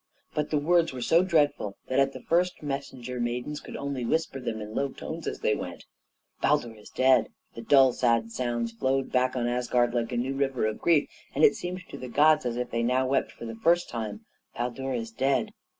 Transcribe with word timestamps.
But 0.33 0.49
the 0.49 0.57
words 0.57 0.91
were 0.93 1.01
so 1.03 1.21
dreadful 1.23 1.77
that 1.87 1.99
at 1.99 2.23
first 2.23 2.55
the 2.59 2.65
messenger 2.65 3.19
maidens 3.19 3.59
could 3.59 3.77
only 3.77 4.03
whisper 4.03 4.39
them 4.39 4.59
in 4.59 4.73
low 4.73 4.89
tones 4.89 5.27
as 5.27 5.41
they 5.41 5.53
went 5.53 5.85
along, 6.41 6.41
"Baldur 6.61 6.75
is 6.75 6.89
dead!" 6.89 7.27
The 7.53 7.61
dull, 7.61 7.93
sad 7.93 8.31
sounds 8.31 8.71
flowed 8.71 9.11
back 9.11 9.35
on 9.35 9.45
Asgard 9.45 9.93
like 9.93 10.11
a 10.11 10.17
new 10.17 10.33
river 10.33 10.65
of 10.65 10.79
grief, 10.81 11.07
and 11.35 11.43
it 11.43 11.53
seemed 11.53 11.83
to 11.89 11.99
the 11.99 12.07
gods 12.09 12.47
as 12.47 12.57
if 12.57 12.71
they 12.71 12.81
now 12.81 13.05
wept 13.05 13.31
for 13.31 13.45
the 13.45 13.53
first 13.53 13.89
time 13.89 14.25
"Baldur 14.57 14.93
is 14.95 15.11
dead!" 15.11 15.51